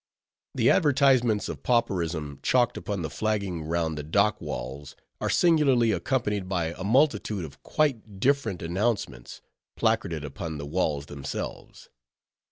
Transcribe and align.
The 0.55 0.71
advertisements 0.71 1.47
of 1.47 1.61
pauperism 1.61 2.39
chalked 2.41 2.75
upon 2.75 3.03
the 3.03 3.09
flagging 3.11 3.61
round 3.65 3.95
the 3.99 4.03
dock 4.03 4.41
walls, 4.41 4.95
are 5.19 5.29
singularly 5.29 5.91
accompanied 5.91 6.49
by 6.49 6.73
a 6.75 6.83
multitude 6.83 7.45
of 7.45 7.61
quite 7.61 8.19
different 8.19 8.63
announcements, 8.63 9.41
placarded 9.75 10.25
upon 10.25 10.57
the 10.57 10.65
walls 10.65 11.05
themselves. 11.05 11.89